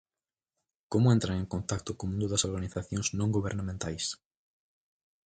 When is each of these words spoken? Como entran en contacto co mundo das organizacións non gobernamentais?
Como 0.91 1.11
entran 1.15 1.37
en 1.41 1.51
contacto 1.53 1.91
co 1.97 2.09
mundo 2.09 2.27
das 2.31 2.45
organizacións 2.49 3.07
non 3.19 3.29
gobernamentais? 3.37 4.05